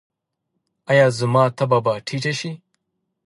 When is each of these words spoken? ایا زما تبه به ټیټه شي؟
ایا 0.91 1.07
زما 1.19 1.43
تبه 1.57 1.79
به 1.85 1.93
ټیټه 2.07 2.33
شي؟ 2.39 2.51